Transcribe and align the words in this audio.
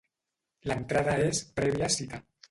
L'entrada 0.69 1.17
és 1.25 1.41
prèvia 1.59 1.91
cita. 1.97 2.21